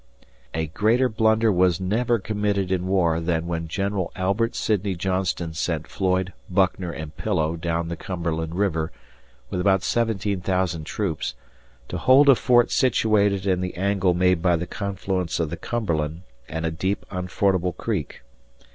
[0.55, 5.85] A greater blunder was never committed in war than when General Albert Sidney Johnston sent
[5.87, 8.91] Floyd, Buckner, and Pillow down the Cumberland River,
[9.51, 11.35] with about 17,000 troops,
[11.87, 16.23] to hold a fort situated in the angle made by the confluence of the Cumberland
[16.49, 18.23] and a deep, unfordable creek.